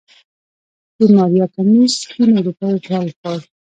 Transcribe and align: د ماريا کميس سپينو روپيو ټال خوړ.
د 0.97 0.99
ماريا 1.15 1.45
کميس 1.55 1.91
سپينو 2.01 2.37
روپيو 2.47 2.83
ټال 2.85 3.07
خوړ. 3.17 3.39